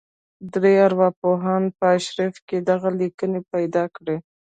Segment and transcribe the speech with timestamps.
[0.53, 4.17] درې ارواپوهانو په ارشيف کې دغه ليکنې پیدا کړې.